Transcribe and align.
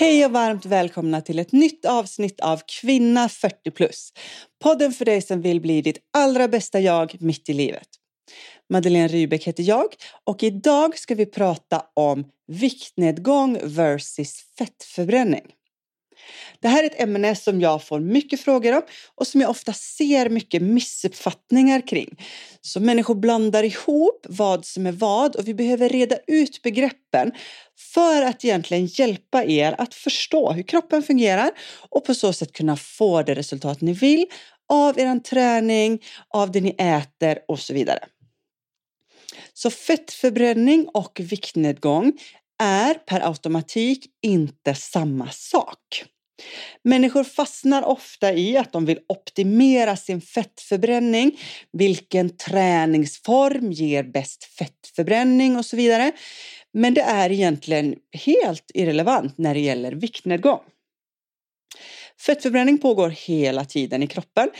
Hej 0.00 0.24
och 0.24 0.32
varmt 0.32 0.66
välkomna 0.66 1.20
till 1.20 1.38
ett 1.38 1.52
nytt 1.52 1.84
avsnitt 1.84 2.40
av 2.40 2.60
Kvinna 2.80 3.28
40 3.28 3.70
plus. 3.70 4.12
Podden 4.62 4.92
för 4.92 5.04
dig 5.04 5.22
som 5.22 5.40
vill 5.40 5.60
bli 5.60 5.82
ditt 5.82 5.98
allra 6.16 6.48
bästa 6.48 6.80
jag 6.80 7.16
mitt 7.20 7.48
i 7.48 7.52
livet. 7.52 7.88
Madeleine 8.70 9.08
Rybeck 9.08 9.44
heter 9.44 9.62
jag 9.62 9.86
och 10.24 10.42
idag 10.42 10.98
ska 10.98 11.14
vi 11.14 11.26
prata 11.26 11.82
om 11.94 12.24
viktnedgång 12.46 13.58
versus 13.62 14.34
fettförbränning. 14.58 15.44
Det 16.60 16.68
här 16.68 16.82
är 16.82 16.86
ett 16.86 17.00
ämne 17.00 17.36
som 17.36 17.60
jag 17.60 17.84
får 17.84 18.00
mycket 18.00 18.40
frågor 18.40 18.72
om 18.72 18.82
och 19.14 19.26
som 19.26 19.40
jag 19.40 19.50
ofta 19.50 19.72
ser 19.72 20.28
mycket 20.28 20.62
missuppfattningar 20.62 21.86
kring. 21.86 22.22
Så 22.60 22.80
människor 22.80 23.14
blandar 23.14 23.62
ihop 23.62 24.26
vad 24.28 24.64
som 24.64 24.86
är 24.86 24.92
vad 24.92 25.36
och 25.36 25.48
vi 25.48 25.54
behöver 25.54 25.88
reda 25.88 26.16
ut 26.26 26.62
begreppen 26.62 27.32
för 27.92 28.22
att 28.22 28.44
egentligen 28.44 28.86
hjälpa 28.86 29.44
er 29.44 29.74
att 29.78 29.94
förstå 29.94 30.52
hur 30.52 30.62
kroppen 30.62 31.02
fungerar 31.02 31.50
och 31.90 32.04
på 32.04 32.14
så 32.14 32.32
sätt 32.32 32.52
kunna 32.52 32.76
få 32.76 33.22
det 33.22 33.34
resultat 33.34 33.80
ni 33.80 33.92
vill 33.92 34.26
av 34.68 34.98
er 34.98 35.18
träning, 35.18 36.02
av 36.28 36.52
det 36.52 36.60
ni 36.60 36.74
äter 36.78 37.38
och 37.48 37.58
så 37.58 37.74
vidare. 37.74 38.04
Så 39.54 39.70
fettförbränning 39.70 40.88
och 40.94 41.20
viktnedgång 41.20 42.12
är 42.58 42.94
per 42.94 43.20
automatik 43.28 44.06
inte 44.22 44.74
samma 44.74 45.30
sak. 45.30 46.04
Människor 46.84 47.24
fastnar 47.24 47.82
ofta 47.82 48.32
i 48.32 48.56
att 48.56 48.72
de 48.72 48.84
vill 48.84 48.98
optimera 49.08 49.96
sin 49.96 50.20
fettförbränning. 50.20 51.38
Vilken 51.72 52.36
träningsform 52.36 53.72
ger 53.72 54.02
bäst 54.02 54.44
fettförbränning 54.44 55.56
och 55.56 55.66
så 55.66 55.76
vidare. 55.76 56.12
Men 56.72 56.94
det 56.94 57.00
är 57.00 57.32
egentligen 57.32 57.96
helt 58.24 58.70
irrelevant 58.74 59.38
när 59.38 59.54
det 59.54 59.60
gäller 59.60 59.92
viktnedgång. 59.92 60.60
Fettförbränning 62.26 62.78
pågår 62.78 63.08
hela 63.08 63.64
tiden 63.64 64.02
i 64.02 64.06
kroppen, 64.06 64.50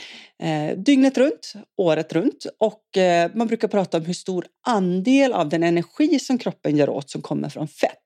eh, 0.41 0.77
dygnet 0.77 1.17
runt, 1.17 1.53
året 1.77 2.13
runt 2.13 2.45
och 2.59 2.97
eh, 2.97 3.31
man 3.33 3.47
brukar 3.47 3.67
prata 3.67 3.97
om 3.97 4.05
hur 4.05 4.13
stor 4.13 4.45
andel 4.67 5.33
av 5.33 5.49
den 5.49 5.63
energi 5.63 6.19
som 6.19 6.37
kroppen 6.37 6.77
gör 6.77 6.89
åt 6.89 7.09
som 7.09 7.21
kommer 7.21 7.49
från 7.49 7.67
fett. 7.67 7.97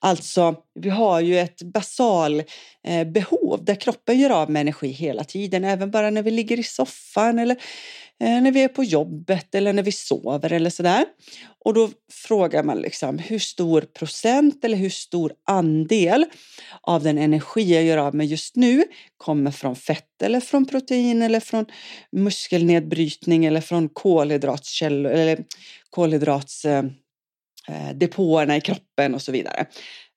Alltså, 0.00 0.54
vi 0.74 0.90
har 0.90 1.20
ju 1.20 1.38
ett 1.38 1.62
basal 1.62 2.42
eh, 2.86 3.08
behov 3.08 3.64
där 3.64 3.74
kroppen 3.74 4.20
gör 4.20 4.30
av 4.30 4.50
med 4.50 4.60
energi 4.60 4.88
hela 4.88 5.24
tiden, 5.24 5.64
även 5.64 5.90
bara 5.90 6.10
när 6.10 6.22
vi 6.22 6.30
ligger 6.30 6.58
i 6.58 6.62
soffan 6.62 7.38
eller 7.38 7.56
Eh, 8.22 8.42
när 8.42 8.52
vi 8.52 8.62
är 8.62 8.68
på 8.68 8.84
jobbet 8.84 9.54
eller 9.54 9.72
när 9.72 9.82
vi 9.82 9.92
sover 9.92 10.52
eller 10.52 10.70
sådär. 10.70 11.04
Och 11.64 11.74
då 11.74 11.90
frågar 12.12 12.62
man 12.62 12.78
liksom 12.78 13.18
hur 13.18 13.38
stor 13.38 13.80
procent 13.80 14.64
eller 14.64 14.76
hur 14.76 14.90
stor 14.90 15.32
andel 15.46 16.26
av 16.82 17.02
den 17.02 17.18
energi 17.18 17.74
jag 17.74 17.84
gör 17.84 17.98
av 17.98 18.14
med 18.14 18.26
just 18.26 18.56
nu 18.56 18.84
kommer 19.16 19.50
från 19.50 19.76
fett 19.76 20.09
eller 20.22 20.40
från 20.40 20.66
protein 20.66 21.22
eller 21.22 21.40
från 21.40 21.66
muskelnedbrytning 22.12 23.44
eller 23.44 23.60
från 23.60 23.88
kolhydratskällor 23.88 25.12
eller 25.12 25.44
kolhydratsdepåerna 25.90 28.52
eh, 28.52 28.56
eh, 28.56 28.58
i 28.58 28.60
kroppen 28.60 29.14
och 29.14 29.22
så 29.22 29.32
vidare. 29.32 29.66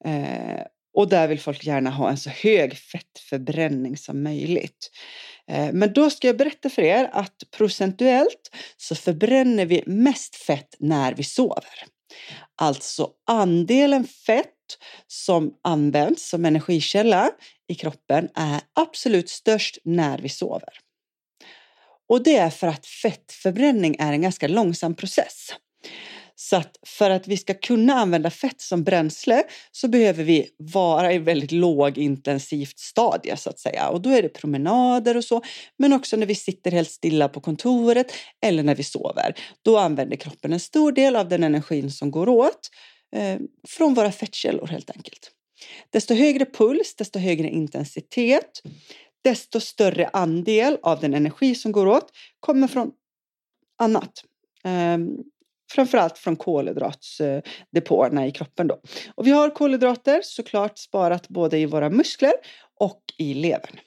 Eh, 0.05 0.61
och 0.95 1.09
där 1.09 1.27
vill 1.27 1.39
folk 1.39 1.65
gärna 1.65 1.89
ha 1.89 2.09
en 2.09 2.17
så 2.17 2.29
hög 2.29 2.77
fettförbränning 2.77 3.97
som 3.97 4.23
möjligt. 4.23 4.91
Men 5.73 5.93
då 5.93 6.09
ska 6.09 6.27
jag 6.27 6.37
berätta 6.37 6.69
för 6.69 6.81
er 6.81 7.09
att 7.13 7.35
procentuellt 7.57 8.55
så 8.77 8.95
förbränner 8.95 9.65
vi 9.65 9.83
mest 9.85 10.35
fett 10.35 10.75
när 10.79 11.13
vi 11.13 11.23
sover. 11.23 11.85
Alltså 12.61 13.09
andelen 13.27 14.07
fett 14.07 14.62
som 15.07 15.53
används 15.63 16.29
som 16.29 16.45
energikälla 16.45 17.31
i 17.67 17.75
kroppen 17.75 18.29
är 18.35 18.61
absolut 18.73 19.29
störst 19.29 19.77
när 19.83 20.17
vi 20.17 20.29
sover. 20.29 20.79
Och 22.09 22.23
det 22.23 22.37
är 22.37 22.49
för 22.49 22.67
att 22.67 22.85
fettförbränning 22.85 23.95
är 23.99 24.13
en 24.13 24.21
ganska 24.21 24.47
långsam 24.47 24.95
process. 24.95 25.49
Så 26.35 26.55
att 26.55 26.77
för 26.85 27.09
att 27.09 27.27
vi 27.27 27.37
ska 27.37 27.53
kunna 27.53 27.93
använda 27.93 28.29
fett 28.29 28.61
som 28.61 28.83
bränsle 28.83 29.43
så 29.71 29.87
behöver 29.87 30.23
vi 30.23 30.49
vara 30.57 31.13
i 31.13 31.17
väldigt 31.17 31.51
lågintensivt 31.51 32.79
stadie 32.79 33.37
så 33.37 33.49
att 33.49 33.59
säga. 33.59 33.89
Och 33.89 34.01
då 34.01 34.09
är 34.09 34.21
det 34.21 34.29
promenader 34.29 35.17
och 35.17 35.23
så, 35.23 35.41
men 35.77 35.93
också 35.93 36.17
när 36.17 36.25
vi 36.25 36.35
sitter 36.35 36.71
helt 36.71 36.91
stilla 36.91 37.29
på 37.29 37.41
kontoret 37.41 38.13
eller 38.45 38.63
när 38.63 38.75
vi 38.75 38.83
sover. 38.83 39.35
Då 39.61 39.77
använder 39.77 40.17
kroppen 40.17 40.53
en 40.53 40.59
stor 40.59 40.91
del 40.91 41.15
av 41.15 41.29
den 41.29 41.43
energin 41.43 41.91
som 41.91 42.11
går 42.11 42.29
åt 42.29 42.69
eh, 43.13 43.39
från 43.67 43.93
våra 43.93 44.11
fettkällor 44.11 44.67
helt 44.67 44.89
enkelt. 44.89 45.31
Desto 45.89 46.13
högre 46.13 46.45
puls, 46.45 46.95
desto 46.95 47.19
högre 47.19 47.49
intensitet, 47.49 48.61
desto 49.23 49.59
större 49.59 50.09
andel 50.13 50.77
av 50.83 50.99
den 50.99 51.13
energi 51.13 51.55
som 51.55 51.71
går 51.71 51.87
åt 51.87 52.11
kommer 52.39 52.67
från 52.67 52.91
annat. 53.77 54.23
Ehm, 54.63 55.17
framförallt 55.71 56.17
från 56.17 56.35
kolhydratsdepåerna 56.35 58.27
i 58.27 58.31
kroppen. 58.31 58.67
Då. 58.67 58.79
Och 59.15 59.27
vi 59.27 59.31
har 59.31 59.49
kolhydrater 59.49 60.21
såklart 60.23 60.77
sparat 60.77 61.27
både 61.27 61.59
i 61.59 61.65
våra 61.65 61.89
muskler 61.89 62.33
och 62.79 63.01
i 63.17 63.33
levern. 63.33 63.79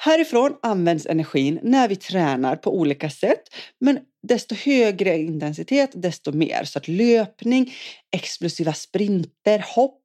Härifrån 0.00 0.56
används 0.62 1.06
energin 1.06 1.60
när 1.62 1.88
vi 1.88 1.96
tränar 1.96 2.56
på 2.56 2.76
olika 2.76 3.10
sätt, 3.10 3.42
men 3.80 3.98
desto 4.28 4.54
högre 4.54 5.18
intensitet, 5.18 5.90
desto 5.94 6.32
mer. 6.32 6.64
Så 6.64 6.78
att 6.78 6.88
löpning, 6.88 7.74
explosiva 8.16 8.72
sprinter, 8.72 9.64
hopp, 9.74 10.02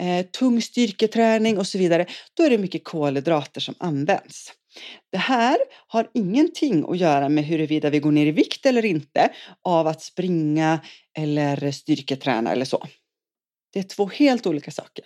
eh, 0.00 0.26
tung 0.26 0.62
styrketräning 0.62 1.58
och 1.58 1.66
så 1.66 1.78
vidare, 1.78 2.06
då 2.34 2.42
är 2.42 2.50
det 2.50 2.58
mycket 2.58 2.84
kolhydrater 2.84 3.60
som 3.60 3.74
används. 3.78 4.52
Det 5.12 5.18
här 5.18 5.56
har 5.86 6.10
ingenting 6.14 6.84
att 6.88 6.98
göra 6.98 7.28
med 7.28 7.44
huruvida 7.44 7.90
vi 7.90 7.98
går 7.98 8.12
ner 8.12 8.26
i 8.26 8.30
vikt 8.30 8.66
eller 8.66 8.84
inte 8.84 9.32
av 9.62 9.86
att 9.86 10.02
springa 10.02 10.80
eller 11.18 11.70
styrketräna 11.70 12.52
eller 12.52 12.64
så. 12.64 12.86
Det 13.72 13.78
är 13.78 13.82
två 13.82 14.06
helt 14.06 14.46
olika 14.46 14.70
saker. 14.70 15.04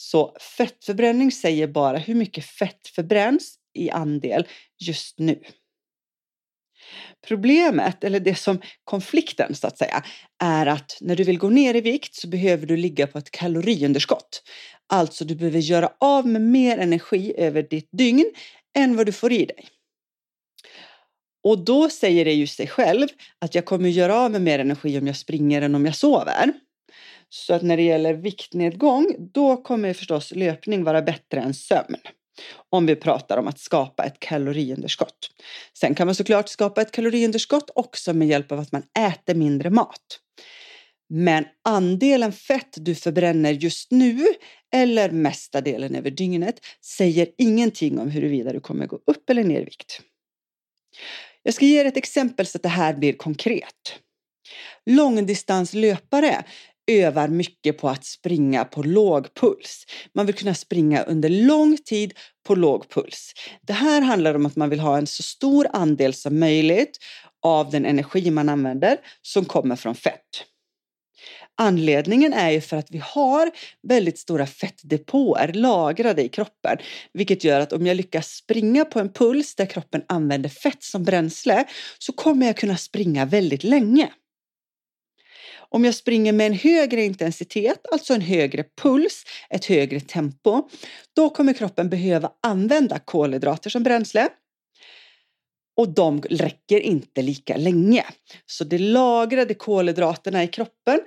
Så 0.00 0.36
fettförbränning 0.56 1.32
säger 1.32 1.66
bara 1.66 1.98
hur 1.98 2.14
mycket 2.14 2.44
fett 2.44 2.88
förbränns 2.94 3.54
i 3.74 3.90
andel 3.90 4.46
just 4.78 5.18
nu. 5.18 5.42
Problemet, 7.26 8.04
eller 8.04 8.20
det 8.20 8.34
som 8.34 8.60
konflikten 8.84 9.54
så 9.54 9.66
att 9.66 9.78
säga, 9.78 10.04
är 10.42 10.66
att 10.66 10.98
när 11.00 11.16
du 11.16 11.24
vill 11.24 11.38
gå 11.38 11.50
ner 11.50 11.74
i 11.74 11.80
vikt 11.80 12.14
så 12.14 12.28
behöver 12.28 12.66
du 12.66 12.76
ligga 12.76 13.06
på 13.06 13.18
ett 13.18 13.30
kaloriunderskott. 13.30 14.42
Alltså 14.86 15.24
du 15.24 15.34
behöver 15.34 15.58
göra 15.58 15.92
av 16.00 16.26
med 16.26 16.42
mer 16.42 16.78
energi 16.78 17.34
över 17.38 17.62
ditt 17.62 17.88
dygn 17.92 18.32
än 18.76 18.96
vad 18.96 19.06
du 19.06 19.12
får 19.12 19.32
i 19.32 19.44
dig. 19.44 19.68
Och 21.44 21.64
då 21.64 21.88
säger 21.88 22.24
det 22.24 22.32
ju 22.32 22.46
sig 22.46 22.66
själv 22.66 23.08
att 23.38 23.54
jag 23.54 23.64
kommer 23.64 23.88
göra 23.88 24.16
av 24.16 24.30
med 24.30 24.42
mer 24.42 24.58
energi 24.58 24.98
om 24.98 25.06
jag 25.06 25.16
springer 25.16 25.62
än 25.62 25.74
om 25.74 25.86
jag 25.86 25.96
sover. 25.96 26.52
Så 27.28 27.54
att 27.54 27.62
när 27.62 27.76
det 27.76 27.82
gäller 27.82 28.14
viktnedgång, 28.14 29.16
då 29.18 29.56
kommer 29.56 29.92
förstås 29.92 30.32
löpning 30.32 30.84
vara 30.84 31.02
bättre 31.02 31.40
än 31.40 31.54
sömn. 31.54 31.96
Om 32.70 32.86
vi 32.86 32.96
pratar 32.96 33.36
om 33.36 33.48
att 33.48 33.58
skapa 33.58 34.04
ett 34.04 34.20
kaloriunderskott. 34.20 35.30
Sen 35.74 35.94
kan 35.94 36.06
man 36.06 36.14
såklart 36.14 36.48
skapa 36.48 36.82
ett 36.82 36.92
kaloriunderskott 36.92 37.70
också 37.74 38.14
med 38.14 38.28
hjälp 38.28 38.52
av 38.52 38.60
att 38.60 38.72
man 38.72 38.82
äter 38.98 39.34
mindre 39.34 39.70
mat. 39.70 40.20
Men 41.08 41.44
andelen 41.64 42.32
fett 42.32 42.76
du 42.76 42.94
förbränner 42.94 43.52
just 43.52 43.90
nu 43.90 44.26
eller 44.74 45.10
mesta 45.10 45.60
delen 45.60 45.94
över 45.94 46.10
dygnet 46.10 46.60
säger 46.84 47.28
ingenting 47.38 47.98
om 47.98 48.10
huruvida 48.10 48.52
du 48.52 48.60
kommer 48.60 48.86
gå 48.86 49.00
upp 49.06 49.30
eller 49.30 49.44
ner 49.44 49.60
i 49.60 49.64
vikt. 49.64 50.00
Jag 51.42 51.54
ska 51.54 51.64
ge 51.64 51.80
er 51.80 51.84
ett 51.84 51.96
exempel 51.96 52.46
så 52.46 52.58
att 52.58 52.62
det 52.62 52.68
här 52.68 52.94
blir 52.94 53.12
konkret. 53.12 53.98
Långdistanslöpare 54.86 56.44
övar 56.88 57.28
mycket 57.28 57.78
på 57.78 57.88
att 57.88 58.04
springa 58.04 58.64
på 58.64 58.82
låg 58.82 59.34
puls. 59.34 59.84
Man 60.14 60.26
vill 60.26 60.34
kunna 60.34 60.54
springa 60.54 61.02
under 61.02 61.28
lång 61.28 61.76
tid 61.76 62.12
på 62.46 62.54
låg 62.54 62.88
puls. 62.88 63.32
Det 63.62 63.72
här 63.72 64.00
handlar 64.00 64.34
om 64.34 64.46
att 64.46 64.56
man 64.56 64.70
vill 64.70 64.80
ha 64.80 64.98
en 64.98 65.06
så 65.06 65.22
stor 65.22 65.66
andel 65.72 66.14
som 66.14 66.38
möjligt 66.38 66.98
av 67.42 67.70
den 67.70 67.86
energi 67.86 68.30
man 68.30 68.48
använder 68.48 68.96
som 69.22 69.44
kommer 69.44 69.76
från 69.76 69.94
fett. 69.94 70.44
Anledningen 71.60 72.32
är 72.32 72.50
ju 72.50 72.60
för 72.60 72.76
att 72.76 72.90
vi 72.90 72.98
har 73.04 73.50
väldigt 73.88 74.18
stora 74.18 74.46
fettdepåer 74.46 75.52
lagrade 75.52 76.22
i 76.22 76.28
kroppen, 76.28 76.78
vilket 77.12 77.44
gör 77.44 77.60
att 77.60 77.72
om 77.72 77.86
jag 77.86 77.96
lyckas 77.96 78.28
springa 78.28 78.84
på 78.84 79.00
en 79.00 79.12
puls 79.12 79.54
där 79.54 79.66
kroppen 79.66 80.02
använder 80.08 80.48
fett 80.48 80.82
som 80.82 81.04
bränsle 81.04 81.64
så 81.98 82.12
kommer 82.12 82.46
jag 82.46 82.56
kunna 82.56 82.76
springa 82.76 83.24
väldigt 83.24 83.64
länge. 83.64 84.08
Om 85.70 85.84
jag 85.84 85.94
springer 85.94 86.32
med 86.32 86.46
en 86.46 86.52
högre 86.52 87.04
intensitet, 87.04 87.86
alltså 87.92 88.14
en 88.14 88.20
högre 88.20 88.64
puls, 88.82 89.24
ett 89.50 89.64
högre 89.64 90.00
tempo, 90.00 90.68
då 91.16 91.30
kommer 91.30 91.52
kroppen 91.52 91.88
behöva 91.88 92.32
använda 92.42 92.98
kolhydrater 92.98 93.70
som 93.70 93.82
bränsle. 93.82 94.28
Och 95.76 95.88
de 95.88 96.22
räcker 96.22 96.80
inte 96.80 97.22
lika 97.22 97.56
länge. 97.56 98.04
Så 98.46 98.64
de 98.64 98.78
lagrade 98.78 99.54
kolhydraterna 99.54 100.44
i 100.44 100.48
kroppen 100.48 101.00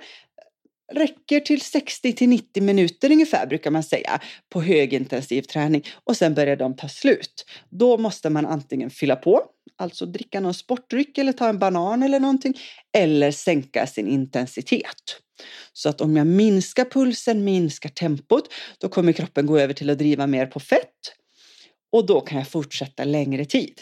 räcker 0.92 1.40
till 1.40 1.60
60 1.60 2.12
till 2.12 2.28
90 2.28 2.62
minuter 2.62 3.12
ungefär 3.12 3.46
brukar 3.46 3.70
man 3.70 3.82
säga 3.82 4.20
på 4.52 4.62
högintensiv 4.62 5.42
träning 5.42 5.84
och 6.04 6.16
sen 6.16 6.34
börjar 6.34 6.56
de 6.56 6.76
ta 6.76 6.88
slut. 6.88 7.44
Då 7.70 7.98
måste 7.98 8.30
man 8.30 8.46
antingen 8.46 8.90
fylla 8.90 9.16
på, 9.16 9.42
alltså 9.76 10.06
dricka 10.06 10.40
någon 10.40 10.54
sportdryck 10.54 11.18
eller 11.18 11.32
ta 11.32 11.48
en 11.48 11.58
banan 11.58 12.02
eller 12.02 12.20
någonting 12.20 12.54
eller 12.92 13.30
sänka 13.30 13.86
sin 13.86 14.08
intensitet. 14.08 15.16
Så 15.72 15.88
att 15.88 16.00
om 16.00 16.16
jag 16.16 16.26
minskar 16.26 16.84
pulsen, 16.84 17.44
minskar 17.44 17.88
tempot, 17.88 18.52
då 18.78 18.88
kommer 18.88 19.12
kroppen 19.12 19.46
gå 19.46 19.58
över 19.58 19.74
till 19.74 19.90
att 19.90 19.98
driva 19.98 20.26
mer 20.26 20.46
på 20.46 20.60
fett 20.60 21.14
och 21.92 22.06
då 22.06 22.20
kan 22.20 22.38
jag 22.38 22.48
fortsätta 22.48 23.04
längre 23.04 23.44
tid. 23.44 23.80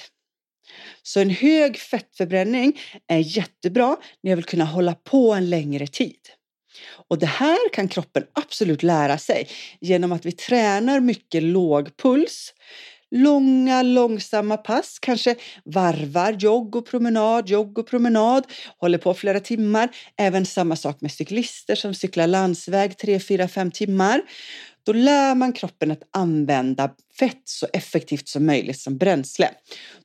Så 1.03 1.21
en 1.21 1.31
hög 1.31 1.79
fettförbränning 1.79 2.81
är 3.07 3.19
jättebra 3.19 3.97
när 4.21 4.31
jag 4.31 4.37
vill 4.37 4.45
kunna 4.45 4.65
hålla 4.65 4.95
på 4.95 5.33
en 5.33 5.51
längre 5.51 5.87
tid. 5.87 6.21
Och 7.09 7.19
det 7.19 7.27
här 7.27 7.73
kan 7.73 7.89
kroppen 7.89 8.25
absolut 8.33 8.83
lära 8.83 9.19
sig 9.19 9.49
genom 9.81 10.13
att 10.13 10.27
vi 10.27 10.33
tränar 10.33 11.01
mycket 11.01 11.43
låg 11.43 11.97
puls, 11.97 12.55
långa 13.11 13.83
långsamma 13.83 14.57
pass, 14.57 14.99
kanske 14.99 15.35
varvar 15.65 16.33
jogg 16.33 16.77
och 16.77 16.87
promenad, 16.87 17.49
jogg 17.49 17.79
och 17.79 17.87
promenad, 17.87 18.45
håller 18.79 18.99
på 18.99 19.15
flera 19.15 19.41
timmar. 19.41 19.89
Även 20.17 20.47
samma 20.47 20.77
sak 20.77 21.01
med 21.01 21.13
cyklister 21.13 21.75
som 21.75 21.95
cyklar 21.95 22.27
landsväg 22.27 22.97
3, 22.97 23.21
4, 23.21 23.49
5 23.49 23.71
timmar. 23.71 24.23
Då 24.87 24.93
lär 24.93 25.35
man 25.35 25.53
kroppen 25.53 25.91
att 25.91 26.03
använda 26.11 26.91
fett 27.19 27.43
så 27.45 27.67
effektivt 27.73 28.29
som 28.29 28.47
möjligt 28.47 28.81
som 28.81 28.99
bränsle. 28.99 29.51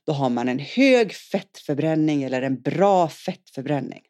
Då 0.06 0.12
har 0.12 0.30
man 0.30 0.48
en 0.48 0.58
hög 0.58 1.12
fettförbränning 1.14 2.22
eller 2.22 2.42
en 2.42 2.60
bra 2.60 3.08
fettförbränning. 3.08 4.00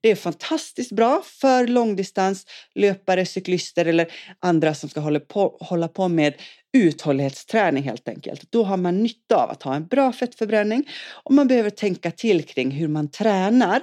Det 0.00 0.10
är 0.10 0.14
fantastiskt 0.14 0.92
bra 0.92 1.22
för 1.24 1.66
långdistanslöpare, 1.66 3.26
cyklister 3.26 3.86
eller 3.86 4.12
andra 4.40 4.74
som 4.74 4.88
ska 4.88 5.00
hålla 5.00 5.20
på, 5.20 5.58
hålla 5.60 5.88
på 5.88 6.08
med 6.08 6.34
uthållighetsträning 6.72 7.82
helt 7.82 8.08
enkelt. 8.08 8.52
Då 8.52 8.64
har 8.64 8.76
man 8.76 9.02
nytta 9.02 9.36
av 9.36 9.50
att 9.50 9.62
ha 9.62 9.74
en 9.74 9.86
bra 9.86 10.12
fettförbränning 10.12 10.88
och 11.24 11.34
man 11.34 11.48
behöver 11.48 11.70
tänka 11.70 12.10
till 12.10 12.44
kring 12.44 12.70
hur 12.70 12.88
man 12.88 13.10
tränar 13.10 13.82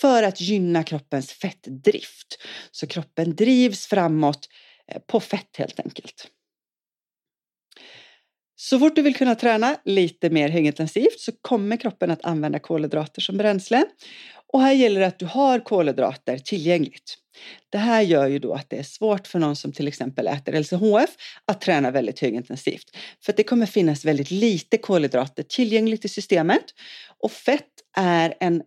för 0.00 0.22
att 0.22 0.40
gynna 0.40 0.82
kroppens 0.82 1.32
fettdrift. 1.32 2.38
Så 2.70 2.86
kroppen 2.86 3.36
drivs 3.36 3.86
framåt 3.86 4.48
eh, 4.92 5.00
på 5.06 5.20
fett 5.20 5.56
helt 5.56 5.80
enkelt. 5.80 6.28
Så 8.60 8.78
fort 8.78 8.96
du 8.96 9.02
vill 9.02 9.14
kunna 9.14 9.34
träna 9.34 9.76
lite 9.84 10.30
mer 10.30 10.48
högintensivt 10.48 11.20
så 11.20 11.32
kommer 11.32 11.76
kroppen 11.76 12.10
att 12.10 12.24
använda 12.24 12.58
kolhydrater 12.58 13.20
som 13.20 13.36
bränsle. 13.36 13.84
Och 14.52 14.60
här 14.62 14.72
gäller 14.72 15.00
det 15.00 15.06
att 15.06 15.18
du 15.18 15.26
har 15.26 15.60
kolhydrater 15.60 16.38
tillgängligt. 16.38 17.18
Det 17.70 17.78
här 17.78 18.02
gör 18.02 18.26
ju 18.26 18.38
då 18.38 18.54
att 18.54 18.70
det 18.70 18.76
är 18.76 18.82
svårt 18.82 19.26
för 19.26 19.38
någon 19.38 19.56
som 19.56 19.72
till 19.72 19.88
exempel 19.88 20.26
äter 20.26 20.60
LCHF 20.60 21.10
att 21.44 21.60
träna 21.60 21.90
väldigt 21.90 22.20
högintensivt. 22.20 22.96
För 23.24 23.32
att 23.32 23.36
det 23.36 23.42
kommer 23.42 23.66
finnas 23.66 24.04
väldigt 24.04 24.30
lite 24.30 24.78
kolhydrater 24.78 25.42
tillgängligt 25.42 26.04
i 26.04 26.08
systemet. 26.08 26.64
Och 27.18 27.32
fett 27.32 27.72
är 27.96 28.34
en 28.40 28.62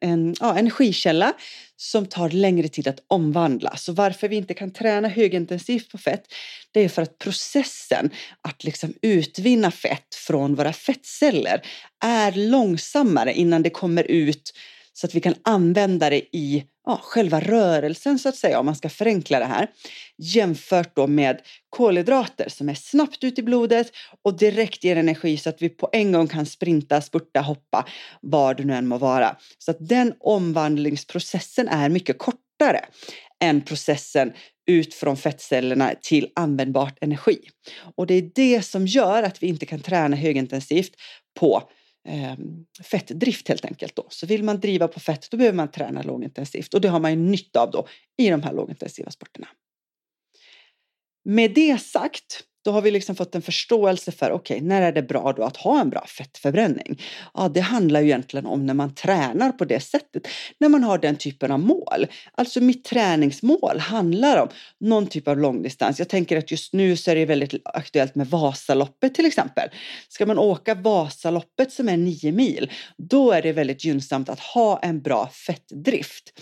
en 0.00 0.34
ja, 0.40 0.58
energikälla 0.58 1.32
som 1.76 2.06
tar 2.06 2.30
längre 2.30 2.68
tid 2.68 2.88
att 2.88 3.04
omvandla. 3.08 3.76
Så 3.76 3.92
varför 3.92 4.28
vi 4.28 4.36
inte 4.36 4.54
kan 4.54 4.72
träna 4.72 5.08
högintensivt 5.08 5.90
på 5.90 5.98
fett, 5.98 6.24
det 6.72 6.80
är 6.80 6.88
för 6.88 7.02
att 7.02 7.18
processen 7.18 8.10
att 8.48 8.64
liksom 8.64 8.94
utvinna 9.02 9.70
fett 9.70 10.14
från 10.14 10.54
våra 10.54 10.72
fettceller 10.72 11.62
är 12.04 12.32
långsammare 12.32 13.34
innan 13.34 13.62
det 13.62 13.70
kommer 13.70 14.04
ut 14.04 14.52
så 15.00 15.06
att 15.06 15.14
vi 15.14 15.20
kan 15.20 15.34
använda 15.42 16.10
det 16.10 16.36
i 16.36 16.64
ja, 16.86 17.00
själva 17.02 17.40
rörelsen 17.40 18.18
så 18.18 18.28
att 18.28 18.36
säga 18.36 18.60
om 18.60 18.66
man 18.66 18.76
ska 18.76 18.88
förenkla 18.88 19.38
det 19.38 19.44
här. 19.44 19.68
Jämfört 20.18 20.96
då 20.96 21.06
med 21.06 21.40
kolhydrater 21.70 22.48
som 22.48 22.68
är 22.68 22.74
snabbt 22.74 23.24
ut 23.24 23.38
i 23.38 23.42
blodet 23.42 23.92
och 24.24 24.38
direkt 24.38 24.84
ger 24.84 24.96
energi 24.96 25.36
så 25.36 25.48
att 25.48 25.62
vi 25.62 25.68
på 25.68 25.88
en 25.92 26.12
gång 26.12 26.28
kan 26.28 26.46
sprinta, 26.46 27.00
spurta, 27.00 27.40
hoppa, 27.40 27.86
var 28.20 28.54
det 28.54 28.64
nu 28.64 28.74
än 28.74 28.88
må 28.88 28.98
vara. 28.98 29.36
Så 29.58 29.70
att 29.70 29.88
den 29.88 30.14
omvandlingsprocessen 30.20 31.68
är 31.68 31.88
mycket 31.88 32.18
kortare 32.18 32.80
än 33.42 33.60
processen 33.60 34.32
ut 34.66 34.94
från 34.94 35.16
fettcellerna 35.16 35.94
till 36.02 36.28
användbart 36.34 36.98
energi. 37.00 37.38
Och 37.96 38.06
det 38.06 38.14
är 38.14 38.30
det 38.34 38.62
som 38.62 38.86
gör 38.86 39.22
att 39.22 39.42
vi 39.42 39.46
inte 39.46 39.66
kan 39.66 39.80
träna 39.80 40.16
högintensivt 40.16 40.92
på 41.40 41.62
eh, 42.08 42.36
fettdrift 42.82 43.48
helt 43.48 43.64
enkelt. 43.64 43.96
Då. 43.96 44.06
Så 44.08 44.26
vill 44.26 44.44
man 44.44 44.60
driva 44.60 44.88
på 44.88 45.00
fett 45.00 45.30
då 45.30 45.36
behöver 45.36 45.56
man 45.56 45.70
träna 45.70 46.02
lågintensivt 46.02 46.74
och 46.74 46.80
det 46.80 46.88
har 46.88 47.00
man 47.00 47.10
ju 47.10 47.16
nytta 47.16 47.60
av 47.60 47.70
då 47.70 47.88
i 48.16 48.30
de 48.30 48.42
här 48.42 48.52
lågintensiva 48.52 49.10
sporterna. 49.10 49.48
Med 51.24 51.54
det 51.54 51.80
sagt 51.80 52.44
då 52.64 52.70
har 52.70 52.82
vi 52.82 52.90
liksom 52.90 53.16
fått 53.16 53.34
en 53.34 53.42
förståelse 53.42 54.12
för 54.12 54.30
okej, 54.30 54.56
okay, 54.56 54.68
när 54.68 54.82
är 54.82 54.92
det 54.92 55.02
bra 55.02 55.32
då 55.36 55.44
att 55.44 55.56
ha 55.56 55.80
en 55.80 55.90
bra 55.90 56.06
fettförbränning? 56.06 57.02
Ja, 57.34 57.48
det 57.48 57.60
handlar 57.60 58.00
ju 58.00 58.06
egentligen 58.06 58.46
om 58.46 58.66
när 58.66 58.74
man 58.74 58.94
tränar 58.94 59.52
på 59.52 59.64
det 59.64 59.80
sättet, 59.80 60.28
när 60.58 60.68
man 60.68 60.84
har 60.84 60.98
den 60.98 61.16
typen 61.16 61.50
av 61.52 61.60
mål. 61.60 62.06
Alltså 62.32 62.60
mitt 62.60 62.84
träningsmål 62.84 63.78
handlar 63.78 64.42
om 64.42 64.48
någon 64.80 65.06
typ 65.06 65.28
av 65.28 65.38
långdistans. 65.38 65.98
Jag 65.98 66.08
tänker 66.08 66.36
att 66.38 66.50
just 66.50 66.72
nu 66.72 66.96
så 66.96 67.10
är 67.10 67.14
det 67.14 67.26
väldigt 67.26 67.60
aktuellt 67.64 68.14
med 68.14 68.26
Vasaloppet 68.26 69.14
till 69.14 69.26
exempel. 69.26 69.68
Ska 70.08 70.26
man 70.26 70.38
åka 70.38 70.74
Vasaloppet 70.74 71.72
som 71.72 71.88
är 71.88 71.96
nio 71.96 72.32
mil, 72.32 72.70
då 72.96 73.32
är 73.32 73.42
det 73.42 73.52
väldigt 73.52 73.84
gynnsamt 73.84 74.28
att 74.28 74.40
ha 74.40 74.78
en 74.82 75.02
bra 75.02 75.28
fettdrift. 75.28 76.32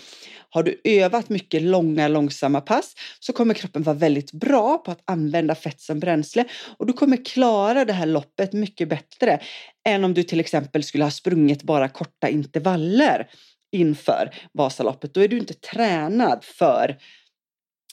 Har 0.49 0.63
du 0.63 0.81
övat 0.83 1.29
mycket 1.29 1.61
långa, 1.61 2.07
långsamma 2.07 2.61
pass 2.61 2.95
så 3.19 3.33
kommer 3.33 3.53
kroppen 3.53 3.83
vara 3.83 3.95
väldigt 3.95 4.31
bra 4.31 4.77
på 4.77 4.91
att 4.91 5.01
använda 5.05 5.55
fett 5.55 5.81
som 5.81 5.99
bränsle 5.99 6.45
och 6.77 6.85
du 6.85 6.93
kommer 6.93 7.25
klara 7.25 7.85
det 7.85 7.93
här 7.93 8.05
loppet 8.05 8.53
mycket 8.53 8.89
bättre 8.89 9.39
än 9.87 10.03
om 10.03 10.13
du 10.13 10.23
till 10.23 10.39
exempel 10.39 10.83
skulle 10.83 11.03
ha 11.03 11.11
sprungit 11.11 11.63
bara 11.63 11.89
korta 11.89 12.29
intervaller 12.29 13.27
inför 13.71 14.35
Vasaloppet. 14.53 15.13
Då 15.13 15.21
är 15.21 15.27
du 15.27 15.37
inte 15.37 15.53
tränad 15.53 16.43
för 16.43 16.97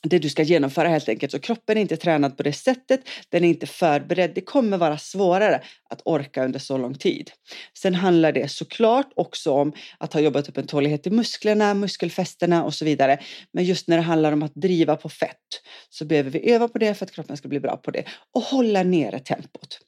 det 0.08 0.18
du 0.18 0.30
ska 0.30 0.42
genomföra 0.42 0.88
helt 0.88 1.08
enkelt. 1.08 1.32
Så 1.32 1.38
kroppen 1.38 1.76
är 1.76 1.80
inte 1.80 1.96
tränad 1.96 2.36
på 2.36 2.42
det 2.42 2.52
sättet. 2.52 3.00
Den 3.28 3.44
är 3.44 3.48
inte 3.48 3.66
förberedd. 3.66 4.32
Det 4.34 4.40
kommer 4.40 4.78
vara 4.78 4.98
svårare 4.98 5.62
att 5.90 6.02
orka 6.04 6.44
under 6.44 6.58
så 6.58 6.78
lång 6.78 6.94
tid. 6.94 7.30
Sen 7.78 7.94
handlar 7.94 8.32
det 8.32 8.48
såklart 8.48 9.12
också 9.16 9.52
om 9.52 9.72
att 9.98 10.12
ha 10.12 10.20
jobbat 10.20 10.48
upp 10.48 10.58
en 10.58 10.66
tålighet 10.66 11.06
i 11.06 11.10
musklerna, 11.10 11.74
muskelfästena 11.74 12.64
och 12.64 12.74
så 12.74 12.84
vidare. 12.84 13.18
Men 13.52 13.64
just 13.64 13.88
när 13.88 13.96
det 13.96 14.02
handlar 14.02 14.32
om 14.32 14.42
att 14.42 14.54
driva 14.54 14.96
på 14.96 15.08
fett 15.08 15.62
så 15.88 16.04
behöver 16.04 16.30
vi 16.30 16.52
öva 16.52 16.68
på 16.68 16.78
det 16.78 16.94
för 16.94 17.04
att 17.04 17.12
kroppen 17.12 17.36
ska 17.36 17.48
bli 17.48 17.60
bra 17.60 17.76
på 17.76 17.90
det 17.90 18.04
och 18.34 18.42
hålla 18.42 18.82
nere 18.82 19.18
tempot. 19.18 19.78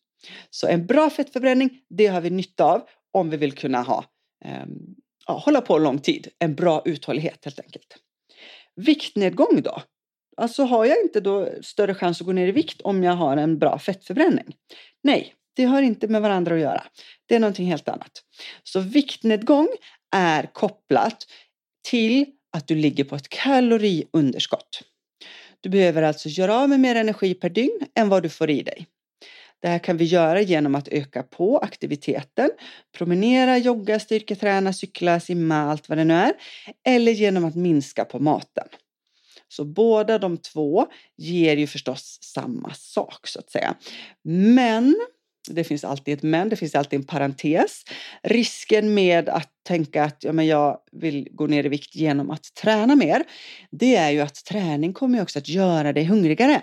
Så 0.51 0.67
en 0.67 0.87
bra 0.87 1.11
fettförbränning, 1.11 1.71
det 1.89 2.07
har 2.07 2.21
vi 2.21 2.31
nytta 2.31 2.65
av 2.65 2.83
om 3.13 3.31
vi 3.31 3.37
vill 3.37 3.53
kunna 3.53 3.83
ha, 3.83 4.05
eh, 4.45 4.67
ja, 5.27 5.39
hålla 5.45 5.61
på 5.61 5.79
lång 5.79 5.99
tid. 5.99 6.29
En 6.39 6.55
bra 6.55 6.83
uthållighet 6.85 7.45
helt 7.45 7.61
enkelt. 7.61 7.97
Viktnedgång 8.77 9.63
då? 9.63 9.83
Alltså 10.39 10.65
har 10.65 10.85
jag 10.85 11.01
inte 11.01 11.21
då 11.21 11.49
större 11.63 11.95
chans 11.95 12.21
att 12.21 12.27
gå 12.27 12.33
ner 12.33 12.47
i 12.47 12.53
vikt 12.53 12.81
om 12.81 13.05
jag 13.05 13.13
har 13.13 13.37
en 13.37 13.59
bra 13.59 13.79
fettförbränning? 13.79 14.57
Nej, 15.03 15.35
det 15.57 15.65
har 15.65 15.83
inte 15.83 16.09
med 16.09 16.23
varandra 16.23 16.55
att 16.55 16.61
göra. 16.61 16.83
Det 17.27 17.35
är 17.35 17.41
någonting 17.41 17.67
helt 17.67 17.89
annat. 17.89 18.23
Så 18.63 18.81
viktnedgång 18.81 19.69
är 20.17 20.43
kopplat 20.53 21.27
till 21.89 22.27
att 22.53 22.67
du 22.67 22.75
ligger 22.75 23.05
på 23.05 23.17
ett 23.17 23.29
kaloriunderskott. 23.29 24.83
Du 25.61 25.69
behöver 25.69 26.03
alltså 26.03 26.29
göra 26.29 26.57
av 26.57 26.69
med 26.69 26.81
mer 26.81 26.95
energi 26.95 27.35
per 27.35 27.51
dygn 27.51 27.81
än 27.95 28.09
vad 28.09 28.23
du 28.23 28.29
får 28.29 28.51
i 28.51 28.63
dig. 28.63 28.87
Det 29.63 29.69
här 29.69 29.79
kan 29.79 29.97
vi 29.97 30.05
göra 30.05 30.41
genom 30.41 30.75
att 30.75 30.89
öka 30.89 31.23
på 31.23 31.59
aktiviteten, 31.59 32.51
promenera, 32.99 33.59
jogga, 33.59 34.01
styrketräna, 34.01 34.73
cykla, 34.73 35.21
simma, 35.21 35.57
allt 35.57 35.89
vad 35.89 35.99
det 35.99 36.05
nu 36.05 36.15
är, 36.15 36.33
eller 36.87 37.13
genom 37.13 37.45
att 37.45 37.55
minska 37.55 38.05
på 38.05 38.19
maten. 38.19 38.69
Så 39.49 39.65
båda 39.65 40.19
de 40.19 40.37
två 40.37 40.87
ger 41.17 41.57
ju 41.57 41.67
förstås 41.67 42.19
samma 42.23 42.75
sak 42.75 43.27
så 43.27 43.39
att 43.39 43.51
säga. 43.51 43.75
Men 44.25 44.97
det 45.51 45.65
finns 45.65 45.85
alltid 45.85 46.15
ett 46.15 46.23
men, 46.23 46.49
det 46.49 46.57
finns 46.57 46.75
alltid 46.75 47.01
en 47.01 47.07
parentes. 47.07 47.85
Risken 48.23 48.95
med 48.95 49.29
att 49.29 49.51
tänka 49.67 50.05
att 50.05 50.25
ja, 50.25 50.33
men 50.33 50.47
jag 50.47 50.79
vill 50.93 51.29
gå 51.31 51.47
ner 51.47 51.67
i 51.67 51.69
vikt 51.69 51.97
genom 51.97 52.31
att 52.31 52.55
träna 52.55 52.97
mer, 52.97 53.25
det 53.71 53.97
är 53.97 54.11
ju 54.11 54.21
att 54.21 54.45
träning 54.45 54.93
kommer 54.93 55.23
också 55.23 55.39
att 55.39 55.49
göra 55.49 55.93
dig 55.93 56.05
hungrigare. 56.05 56.63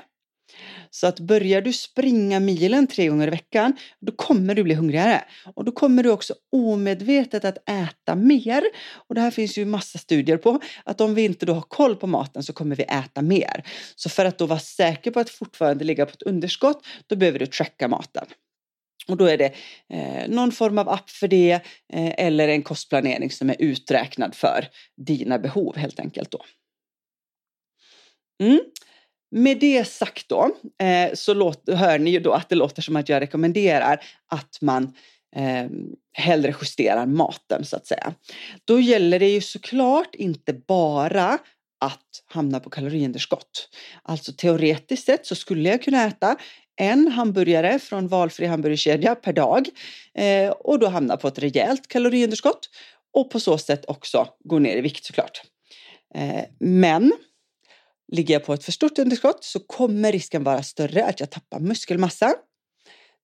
Så 0.95 1.07
att 1.07 1.19
börjar 1.19 1.61
du 1.61 1.73
springa 1.73 2.39
milen 2.39 2.87
tre 2.87 3.07
gånger 3.07 3.27
i 3.27 3.29
veckan, 3.29 3.73
då 3.99 4.11
kommer 4.11 4.55
du 4.55 4.63
bli 4.63 4.73
hungrigare. 4.73 5.23
Och 5.55 5.65
då 5.65 5.71
kommer 5.71 6.03
du 6.03 6.11
också 6.11 6.33
omedvetet 6.51 7.45
att 7.45 7.69
äta 7.69 8.15
mer. 8.15 8.63
Och 8.93 9.15
det 9.15 9.21
här 9.21 9.31
finns 9.31 9.57
ju 9.57 9.65
massa 9.65 9.97
studier 9.97 10.37
på 10.37 10.59
att 10.83 11.01
om 11.01 11.15
vi 11.15 11.25
inte 11.25 11.45
då 11.45 11.53
har 11.53 11.61
koll 11.61 11.95
på 11.95 12.07
maten 12.07 12.43
så 12.43 12.53
kommer 12.53 12.75
vi 12.75 12.83
äta 12.83 13.21
mer. 13.21 13.63
Så 13.95 14.09
för 14.09 14.25
att 14.25 14.37
då 14.37 14.45
vara 14.45 14.59
säker 14.59 15.11
på 15.11 15.19
att 15.19 15.29
fortfarande 15.29 15.85
ligga 15.85 16.05
på 16.05 16.11
ett 16.11 16.21
underskott, 16.21 16.85
då 17.07 17.15
behöver 17.15 17.39
du 17.39 17.45
tracka 17.45 17.87
maten. 17.87 18.25
Och 19.07 19.17
då 19.17 19.25
är 19.25 19.37
det 19.37 19.53
eh, 19.89 20.29
någon 20.29 20.51
form 20.51 20.77
av 20.77 20.89
app 20.89 21.09
för 21.09 21.27
det 21.27 21.51
eh, 21.93 22.13
eller 22.17 22.47
en 22.47 22.61
kostplanering 22.61 23.31
som 23.31 23.49
är 23.49 23.55
uträknad 23.59 24.35
för 24.35 24.67
dina 24.97 25.39
behov 25.39 25.77
helt 25.77 25.99
enkelt 25.99 26.31
då. 26.31 26.45
Mm. 28.43 28.59
Med 29.31 29.59
det 29.59 29.87
sagt 29.87 30.29
då, 30.29 30.51
eh, 30.81 31.13
så 31.13 31.33
låt, 31.33 31.69
hör 31.69 31.99
ni 31.99 32.09
ju 32.09 32.19
då 32.19 32.31
att 32.33 32.49
det 32.49 32.55
låter 32.55 32.81
som 32.81 32.95
att 32.95 33.09
jag 33.09 33.21
rekommenderar 33.21 34.03
att 34.31 34.57
man 34.61 34.93
eh, 35.35 35.69
hellre 36.13 36.55
justerar 36.61 37.05
maten 37.05 37.65
så 37.65 37.75
att 37.75 37.87
säga. 37.87 38.13
Då 38.65 38.79
gäller 38.79 39.19
det 39.19 39.29
ju 39.29 39.41
såklart 39.41 40.15
inte 40.15 40.53
bara 40.53 41.39
att 41.79 42.23
hamna 42.25 42.59
på 42.59 42.69
kaloriunderskott. 42.69 43.69
Alltså 44.03 44.33
teoretiskt 44.33 45.05
sett 45.05 45.25
så 45.25 45.35
skulle 45.35 45.69
jag 45.69 45.83
kunna 45.83 46.05
äta 46.05 46.35
en 46.81 47.07
hamburgare 47.07 47.79
från 47.79 48.07
valfri 48.07 48.45
hamburgerkedja 48.45 49.15
per 49.15 49.33
dag 49.33 49.67
eh, 50.17 50.49
och 50.49 50.79
då 50.79 50.87
hamna 50.87 51.17
på 51.17 51.27
ett 51.27 51.39
rejält 51.39 51.87
kaloriunderskott 51.87 52.69
och 53.13 53.31
på 53.31 53.39
så 53.39 53.57
sätt 53.57 53.85
också 53.87 54.27
gå 54.43 54.59
ner 54.59 54.77
i 54.77 54.81
vikt 54.81 55.05
såklart. 55.05 55.41
Eh, 56.15 56.43
men 56.59 57.13
ligger 58.11 58.33
jag 58.33 58.45
på 58.45 58.53
ett 58.53 58.63
för 58.63 58.71
stort 58.71 58.99
underskott 58.99 59.43
så 59.43 59.59
kommer 59.59 60.11
risken 60.11 60.43
vara 60.43 60.63
större 60.63 61.05
att 61.05 61.19
jag 61.19 61.29
tappar 61.29 61.59
muskelmassa. 61.59 62.35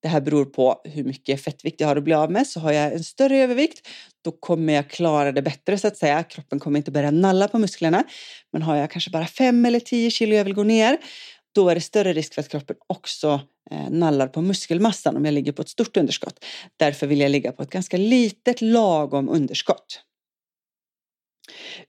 Det 0.01 0.07
här 0.07 0.21
beror 0.21 0.45
på 0.45 0.81
hur 0.83 1.03
mycket 1.03 1.43
fettvikt 1.43 1.81
jag 1.81 1.87
har 1.87 1.95
att 1.95 2.03
bli 2.03 2.13
av 2.13 2.31
med. 2.31 2.47
Så 2.47 2.59
har 2.59 2.71
jag 2.71 2.93
en 2.93 3.03
större 3.03 3.37
övervikt, 3.37 3.87
då 4.21 4.31
kommer 4.31 4.73
jag 4.73 4.89
klara 4.89 5.31
det 5.31 5.41
bättre 5.41 5.77
så 5.77 5.87
att 5.87 5.97
säga. 5.97 6.23
Kroppen 6.23 6.59
kommer 6.59 6.77
inte 6.77 6.91
börja 6.91 7.11
nalla 7.11 7.47
på 7.47 7.59
musklerna. 7.59 8.03
Men 8.51 8.61
har 8.61 8.75
jag 8.75 8.91
kanske 8.91 9.11
bara 9.11 9.27
5 9.27 9.65
eller 9.65 9.79
10 9.79 10.11
kilo 10.11 10.35
jag 10.35 10.43
vill 10.43 10.53
gå 10.53 10.63
ner, 10.63 10.97
då 11.55 11.69
är 11.69 11.75
det 11.75 11.81
större 11.81 12.13
risk 12.13 12.33
för 12.33 12.41
att 12.41 12.49
kroppen 12.49 12.75
också 12.87 13.41
eh, 13.71 13.89
nallar 13.89 14.27
på 14.27 14.41
muskelmassan 14.41 15.17
om 15.17 15.25
jag 15.25 15.33
ligger 15.33 15.51
på 15.51 15.61
ett 15.61 15.69
stort 15.69 15.97
underskott. 15.97 16.45
Därför 16.77 17.07
vill 17.07 17.19
jag 17.19 17.31
ligga 17.31 17.51
på 17.51 17.63
ett 17.63 17.69
ganska 17.69 17.97
litet 17.97 18.61
lagom 18.61 19.29
underskott. 19.29 20.01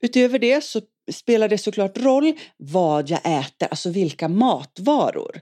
Utöver 0.01 0.39
det 0.39 0.65
så 0.65 0.81
spelar 1.11 1.49
det 1.49 1.59
såklart 1.59 1.99
roll 1.99 2.33
vad 2.57 3.11
jag 3.11 3.21
äter, 3.25 3.69
alltså 3.71 3.91
vilka 3.91 4.29
matvaror. 4.29 5.41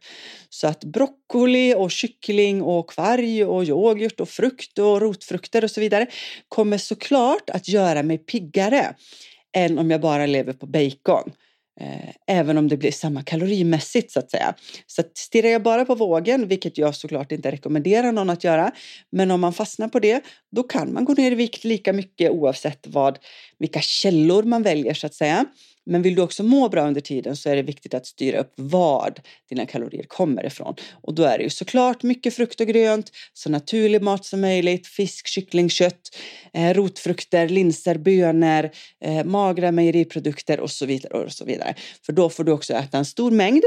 Så 0.48 0.66
att 0.66 0.84
broccoli 0.84 1.74
och 1.74 1.90
kyckling 1.90 2.62
och 2.62 2.90
kvarg 2.90 3.44
och 3.44 3.64
yoghurt 3.64 4.20
och 4.20 4.28
frukt 4.28 4.78
och 4.78 5.00
rotfrukter 5.00 5.64
och 5.64 5.70
så 5.70 5.80
vidare 5.80 6.06
kommer 6.48 6.78
såklart 6.78 7.50
att 7.50 7.68
göra 7.68 8.02
mig 8.02 8.18
piggare 8.18 8.94
än 9.56 9.78
om 9.78 9.90
jag 9.90 10.00
bara 10.00 10.26
lever 10.26 10.52
på 10.52 10.66
bacon. 10.66 11.32
Eh, 11.80 12.14
även 12.26 12.58
om 12.58 12.68
det 12.68 12.76
blir 12.76 12.92
samma 12.92 13.22
kalorimässigt 13.22 14.10
så 14.10 14.18
att 14.18 14.30
säga. 14.30 14.54
Så 14.86 15.00
att 15.00 15.16
stirrar 15.16 15.48
jag 15.48 15.62
bara 15.62 15.84
på 15.84 15.94
vågen, 15.94 16.48
vilket 16.48 16.78
jag 16.78 16.94
såklart 16.94 17.32
inte 17.32 17.50
rekommenderar 17.50 18.12
någon 18.12 18.30
att 18.30 18.44
göra, 18.44 18.72
men 19.10 19.30
om 19.30 19.40
man 19.40 19.52
fastnar 19.52 19.88
på 19.88 19.98
det, 19.98 20.24
då 20.50 20.62
kan 20.62 20.92
man 20.92 21.04
gå 21.04 21.12
ner 21.12 21.32
i 21.32 21.34
vikt 21.34 21.64
lika 21.64 21.92
mycket 21.92 22.30
oavsett 22.30 22.86
vad, 22.86 23.18
vilka 23.58 23.80
källor 23.80 24.42
man 24.42 24.62
väljer 24.62 24.94
så 24.94 25.06
att 25.06 25.14
säga. 25.14 25.44
Men 25.86 26.02
vill 26.02 26.14
du 26.14 26.22
också 26.22 26.42
må 26.42 26.68
bra 26.68 26.86
under 26.86 27.00
tiden 27.00 27.36
så 27.36 27.50
är 27.50 27.56
det 27.56 27.62
viktigt 27.62 27.94
att 27.94 28.06
styra 28.06 28.38
upp 28.38 28.52
var 28.56 29.14
dina 29.48 29.66
kalorier 29.66 30.04
kommer 30.08 30.46
ifrån. 30.46 30.74
Och 31.02 31.14
då 31.14 31.22
är 31.22 31.38
det 31.38 31.44
ju 31.44 31.50
såklart 31.50 32.02
mycket 32.02 32.34
frukt 32.34 32.60
och 32.60 32.66
grönt, 32.66 33.10
så 33.32 33.50
naturlig 33.50 34.02
mat 34.02 34.24
som 34.24 34.40
möjligt, 34.40 34.86
fisk, 34.86 35.26
kyckling, 35.26 35.70
kött, 35.70 36.00
eh, 36.52 36.74
rotfrukter, 36.74 37.48
linser, 37.48 37.98
bönor, 37.98 38.70
eh, 39.04 39.24
magra 39.24 39.72
mejeriprodukter 39.72 40.60
och 40.60 40.70
så 40.70 40.86
vidare 40.86 41.24
och 41.24 41.32
så 41.32 41.44
vidare. 41.44 41.74
För 42.06 42.12
då 42.12 42.28
får 42.28 42.44
du 42.44 42.52
också 42.52 42.74
äta 42.74 42.98
en 42.98 43.04
stor 43.04 43.30
mängd 43.30 43.64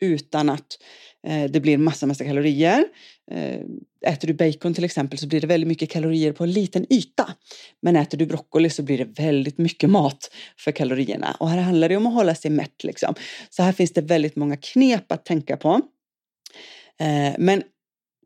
utan 0.00 0.50
att 0.50 0.66
Eh, 0.66 1.09
Eh, 1.26 1.50
det 1.50 1.60
blir 1.60 1.78
massa, 1.78 2.06
massa 2.06 2.24
kalorier. 2.24 2.84
Eh, 3.30 3.60
äter 4.06 4.28
du 4.28 4.34
bacon 4.34 4.74
till 4.74 4.84
exempel 4.84 5.18
så 5.18 5.26
blir 5.26 5.40
det 5.40 5.46
väldigt 5.46 5.68
mycket 5.68 5.90
kalorier 5.90 6.32
på 6.32 6.44
en 6.44 6.52
liten 6.52 6.92
yta. 6.92 7.34
Men 7.82 7.96
äter 7.96 8.18
du 8.18 8.26
broccoli 8.26 8.70
så 8.70 8.82
blir 8.82 8.98
det 8.98 9.22
väldigt 9.22 9.58
mycket 9.58 9.90
mat 9.90 10.30
för 10.58 10.72
kalorierna. 10.72 11.36
Och 11.40 11.48
här 11.48 11.58
handlar 11.58 11.88
det 11.88 11.96
om 11.96 12.06
att 12.06 12.14
hålla 12.14 12.34
sig 12.34 12.50
mätt 12.50 12.84
liksom. 12.84 13.14
Så 13.50 13.62
här 13.62 13.72
finns 13.72 13.92
det 13.92 14.00
väldigt 14.00 14.36
många 14.36 14.56
knep 14.56 15.12
att 15.12 15.24
tänka 15.24 15.56
på. 15.56 15.80
Eh, 17.00 17.34
men 17.38 17.62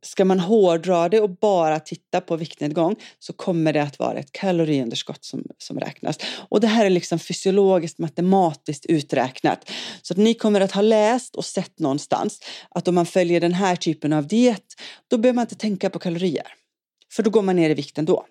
ska 0.06 0.24
man 0.24 0.40
hårdra 0.40 1.08
det 1.08 1.20
och 1.20 1.30
bara 1.30 1.80
titta 1.80 2.20
på 2.20 2.36
viktnedgång 2.36 2.96
så 3.18 3.32
kommer 3.32 3.72
det 3.72 3.82
att 3.82 3.98
vara 3.98 4.18
ett 4.18 4.32
kaloriunderskott 4.32 5.24
som, 5.24 5.44
som 5.58 5.80
räknas. 5.80 6.18
Och 6.48 6.60
det 6.60 6.66
här 6.66 6.86
är 6.86 6.90
liksom 6.90 7.18
fysiologiskt 7.18 7.98
matematiskt 7.98 8.86
uträknat. 8.86 9.70
Så 10.02 10.14
att 10.14 10.18
ni 10.18 10.34
kommer 10.34 10.60
att 10.60 10.72
ha 10.72 10.82
läst 10.82 11.36
och 11.36 11.44
sett 11.44 11.78
någonstans 11.78 12.40
att 12.70 12.88
om 12.88 12.94
man 12.94 13.06
följer 13.06 13.40
den 13.40 13.54
här 13.54 13.76
typen 13.76 14.12
av 14.12 14.26
diet 14.26 14.64
då 15.08 15.18
behöver 15.18 15.34
man 15.34 15.42
inte 15.42 15.54
tänka 15.54 15.90
på 15.90 15.98
kalorier. 15.98 16.46
För 17.12 17.22
då 17.22 17.30
går 17.30 17.42
man 17.42 17.56
ner 17.56 17.70
i 17.70 17.74
vikten 17.74 18.04
då. 18.04 18.26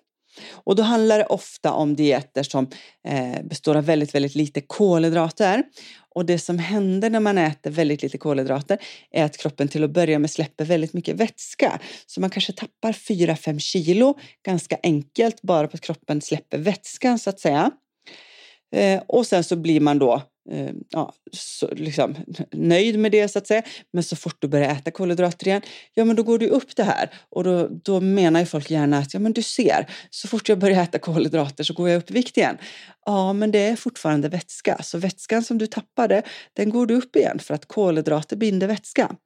Och 0.50 0.76
då 0.76 0.82
handlar 0.82 1.18
det 1.18 1.26
ofta 1.26 1.72
om 1.72 1.96
dieter 1.96 2.42
som 2.42 2.68
eh, 3.08 3.42
består 3.44 3.74
av 3.74 3.84
väldigt, 3.84 4.14
väldigt 4.14 4.34
lite 4.34 4.60
kolhydrater. 4.60 5.62
Och 6.14 6.26
det 6.26 6.38
som 6.38 6.58
händer 6.58 7.10
när 7.10 7.20
man 7.20 7.38
äter 7.38 7.70
väldigt 7.70 8.02
lite 8.02 8.18
kolhydrater 8.18 8.78
är 9.10 9.24
att 9.24 9.36
kroppen 9.36 9.68
till 9.68 9.84
att 9.84 9.90
börja 9.90 10.18
med 10.18 10.30
släpper 10.30 10.64
väldigt 10.64 10.92
mycket 10.92 11.16
vätska. 11.16 11.80
Så 12.06 12.20
man 12.20 12.30
kanske 12.30 12.52
tappar 12.52 12.92
4-5 12.92 13.58
kilo 13.58 14.18
ganska 14.44 14.76
enkelt 14.82 15.42
bara 15.42 15.68
på 15.68 15.74
att 15.74 15.80
kroppen 15.80 16.20
släpper 16.20 16.58
vätskan 16.58 17.18
så 17.18 17.30
att 17.30 17.40
säga. 17.40 17.70
Eh, 18.74 19.02
och 19.06 19.26
sen 19.26 19.44
så 19.44 19.56
blir 19.56 19.80
man 19.80 19.98
då 19.98 20.22
eh, 20.50 20.70
ja, 20.90 21.12
så, 21.32 21.68
liksom, 21.74 22.16
nöjd 22.52 22.98
med 22.98 23.12
det 23.12 23.28
så 23.28 23.38
att 23.38 23.46
säga. 23.46 23.62
Men 23.92 24.02
så 24.02 24.16
fort 24.16 24.36
du 24.38 24.48
börjar 24.48 24.70
äta 24.70 24.90
kolhydrater 24.90 25.46
igen, 25.46 25.62
ja 25.94 26.04
men 26.04 26.16
då 26.16 26.22
går 26.22 26.38
du 26.38 26.48
upp 26.48 26.76
det 26.76 26.82
här. 26.82 27.10
Och 27.30 27.44
då, 27.44 27.68
då 27.68 28.00
menar 28.00 28.40
ju 28.40 28.46
folk 28.46 28.70
gärna 28.70 28.98
att 28.98 29.14
ja 29.14 29.20
men 29.20 29.32
du 29.32 29.42
ser, 29.42 29.86
så 30.10 30.28
fort 30.28 30.48
jag 30.48 30.58
börjar 30.58 30.82
äta 30.82 30.98
kolhydrater 30.98 31.64
så 31.64 31.74
går 31.74 31.88
jag 31.88 31.98
upp 31.98 32.10
i 32.10 32.14
vikt 32.14 32.36
igen. 32.36 32.56
Ja 33.06 33.32
men 33.32 33.50
det 33.50 33.58
är 33.58 33.76
fortfarande 33.76 34.28
vätska, 34.28 34.82
så 34.82 34.98
vätskan 34.98 35.42
som 35.42 35.58
du 35.58 35.66
tappade 35.66 36.22
den 36.52 36.70
går 36.70 36.86
du 36.86 36.94
upp 36.94 37.16
igen 37.16 37.38
för 37.38 37.54
att 37.54 37.68
kolhydrater 37.68 38.36
binder 38.36 38.66
vätska. 38.66 39.16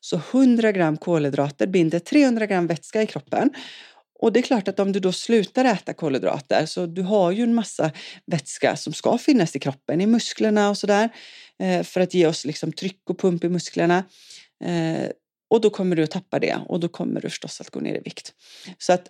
Så 0.00 0.16
100 0.32 0.72
gram 0.72 0.96
kolhydrater 0.96 1.66
binder 1.66 1.98
300 1.98 2.46
gram 2.46 2.66
vätska 2.66 3.02
i 3.02 3.06
kroppen 3.06 3.50
och 4.22 4.32
det 4.32 4.40
är 4.40 4.42
klart 4.42 4.68
att 4.68 4.80
om 4.80 4.92
du 4.92 5.00
då 5.00 5.12
slutar 5.12 5.64
äta 5.64 5.94
kolhydrater 5.94 6.66
så 6.66 6.86
du 6.86 7.02
har 7.02 7.30
ju 7.30 7.42
en 7.42 7.54
massa 7.54 7.90
vätska 8.26 8.76
som 8.76 8.92
ska 8.92 9.18
finnas 9.18 9.56
i 9.56 9.58
kroppen, 9.58 10.00
i 10.00 10.06
musklerna 10.06 10.70
och 10.70 10.78
sådär 10.78 11.08
eh, 11.58 11.82
för 11.82 12.00
att 12.00 12.14
ge 12.14 12.26
oss 12.26 12.44
liksom 12.44 12.72
tryck 12.72 13.10
och 13.10 13.18
pump 13.18 13.44
i 13.44 13.48
musklerna. 13.48 14.04
Eh, 14.64 15.10
och 15.50 15.60
då 15.60 15.70
kommer 15.70 15.96
du 15.96 16.02
att 16.02 16.10
tappa 16.10 16.38
det 16.38 16.58
och 16.68 16.80
då 16.80 16.88
kommer 16.88 17.20
du 17.20 17.30
förstås 17.30 17.60
att 17.60 17.70
gå 17.70 17.80
ner 17.80 17.94
i 17.94 18.00
vikt. 18.00 18.32
Så 18.78 18.92
att 18.92 19.06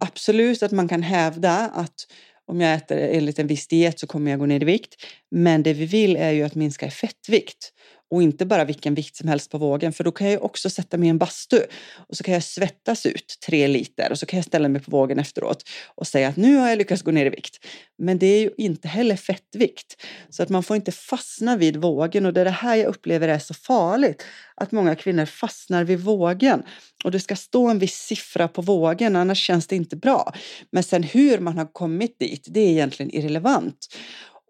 absolut 0.00 0.62
att 0.62 0.72
man 0.72 0.88
kan 0.88 1.02
hävda 1.02 1.56
att 1.58 2.06
om 2.46 2.60
jag 2.60 2.74
äter 2.74 2.98
enligt 2.98 3.38
en 3.38 3.46
viss 3.46 3.68
diet 3.68 4.00
så 4.00 4.06
kommer 4.06 4.30
jag 4.30 4.40
gå 4.40 4.46
ner 4.46 4.62
i 4.62 4.64
vikt. 4.64 4.94
Men 5.30 5.62
det 5.62 5.72
vi 5.72 5.86
vill 5.86 6.16
är 6.16 6.30
ju 6.30 6.42
att 6.42 6.54
minska 6.54 6.86
i 6.86 6.90
fettvikt 6.90 7.72
och 8.12 8.22
inte 8.22 8.46
bara 8.46 8.64
vilken 8.64 8.94
vikt 8.94 9.16
som 9.16 9.28
helst 9.28 9.50
på 9.50 9.58
vågen 9.58 9.92
för 9.92 10.04
då 10.04 10.12
kan 10.12 10.30
jag 10.30 10.44
också 10.44 10.70
sätta 10.70 10.98
mig 10.98 11.06
i 11.06 11.10
en 11.10 11.18
bastu 11.18 11.60
och 12.08 12.16
så 12.16 12.24
kan 12.24 12.34
jag 12.34 12.42
svettas 12.42 13.06
ut 13.06 13.38
tre 13.46 13.68
liter 13.68 14.10
och 14.10 14.18
så 14.18 14.26
kan 14.26 14.36
jag 14.36 14.46
ställa 14.46 14.68
mig 14.68 14.82
på 14.82 14.90
vågen 14.90 15.18
efteråt 15.18 15.62
och 15.94 16.06
säga 16.06 16.28
att 16.28 16.36
nu 16.36 16.56
har 16.56 16.68
jag 16.68 16.78
lyckats 16.78 17.02
gå 17.02 17.10
ner 17.10 17.26
i 17.26 17.30
vikt. 17.30 17.66
Men 17.98 18.18
det 18.18 18.26
är 18.26 18.40
ju 18.40 18.50
inte 18.58 18.88
heller 18.88 19.16
fettvikt 19.16 20.02
så 20.30 20.42
att 20.42 20.48
man 20.48 20.62
får 20.62 20.76
inte 20.76 20.92
fastna 20.92 21.56
vid 21.56 21.76
vågen 21.76 22.26
och 22.26 22.32
det 22.32 22.40
är 22.40 22.44
det 22.44 22.50
här 22.50 22.76
jag 22.76 22.86
upplever 22.86 23.28
är 23.28 23.38
så 23.38 23.54
farligt 23.54 24.24
att 24.56 24.72
många 24.72 24.94
kvinnor 24.94 25.24
fastnar 25.24 25.84
vid 25.84 26.00
vågen 26.00 26.62
och 27.04 27.10
det 27.10 27.20
ska 27.20 27.36
stå 27.36 27.68
en 27.68 27.78
viss 27.78 27.98
siffra 27.98 28.48
på 28.48 28.62
vågen 28.62 29.16
annars 29.16 29.38
känns 29.38 29.66
det 29.66 29.76
inte 29.76 29.96
bra. 29.96 30.34
Men 30.70 30.82
sen 30.82 31.02
hur 31.02 31.38
man 31.38 31.58
har 31.58 31.72
kommit 31.72 32.18
dit 32.18 32.46
det 32.50 32.60
är 32.60 32.68
egentligen 32.68 33.14
irrelevant 33.14 33.88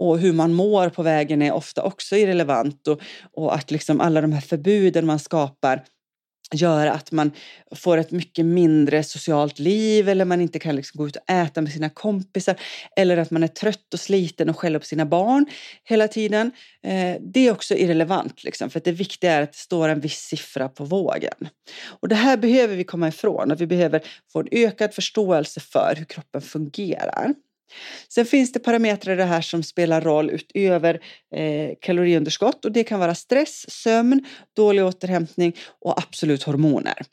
och 0.09 0.19
hur 0.19 0.33
man 0.33 0.55
mår 0.55 0.89
på 0.89 1.03
vägen 1.03 1.43
är 1.43 1.53
ofta 1.53 1.83
också 1.83 2.17
irrelevant 2.17 2.89
och, 2.89 3.01
och 3.33 3.55
att 3.55 3.71
liksom 3.71 4.01
alla 4.01 4.21
de 4.21 4.33
här 4.33 4.41
förbuden 4.41 5.07
man 5.07 5.19
skapar 5.19 5.85
gör 6.55 6.87
att 6.87 7.13
man 7.13 7.31
får 7.75 7.99
ett 7.99 8.11
mycket 8.11 8.47
mindre 8.47 9.03
socialt 9.03 9.59
liv 9.59 10.09
eller 10.09 10.25
man 10.25 10.41
inte 10.41 10.59
kan 10.59 10.77
liksom 10.77 10.99
gå 10.99 11.09
ut 11.09 11.17
och 11.17 11.31
äta 11.31 11.61
med 11.61 11.73
sina 11.73 11.89
kompisar 11.89 12.57
eller 12.97 13.17
att 13.17 13.31
man 13.31 13.43
är 13.43 13.49
trött 13.49 13.95
och 13.95 14.01
sliten 14.01 14.49
och 14.49 14.59
skäller 14.59 14.79
på 14.79 14.85
sina 14.85 15.07
barn 15.07 15.47
hela 15.85 16.09
tiden. 16.09 16.53
Eh, 16.83 17.17
det 17.21 17.47
är 17.47 17.53
också 17.53 17.75
irrelevant 17.75 18.45
liksom, 18.45 18.71
för 18.71 18.79
att 18.79 18.85
det 18.85 18.93
viktiga 18.93 19.33
är 19.33 19.43
att 19.43 19.53
det 19.53 19.59
står 19.59 19.89
en 19.89 20.01
viss 20.01 20.21
siffra 20.21 20.69
på 20.69 20.85
vågen. 20.85 21.49
Och 21.85 22.09
det 22.09 22.15
här 22.15 22.37
behöver 22.37 22.77
vi 22.77 22.85
komma 22.85 23.09
ifrån 23.09 23.51
och 23.51 23.61
vi 23.61 23.67
behöver 23.67 24.03
få 24.33 24.41
en 24.41 24.49
ökad 24.51 24.95
förståelse 24.95 25.61
för 25.61 25.95
hur 25.97 26.05
kroppen 26.05 26.43
fungerar. 26.43 27.35
Sen 28.09 28.27
finns 28.27 28.53
det 28.53 28.59
parametrar 28.59 29.15
i 29.15 29.17
det 29.17 29.25
här 29.25 29.41
som 29.41 29.63
spelar 29.63 30.01
roll 30.01 30.31
utöver 30.31 31.01
eh, 31.37 31.71
kaloriunderskott 31.81 32.65
och 32.65 32.73
det 32.73 32.85
kan 32.85 33.01
vara 33.01 33.15
stress, 33.15 33.71
sömn, 33.71 34.27
dålig 34.57 34.85
återhämtning 34.85 35.57
och 35.81 35.99
absolut 35.99 36.43
hormoner. 36.43 37.07